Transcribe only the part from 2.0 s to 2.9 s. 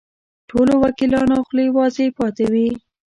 پاتې وې.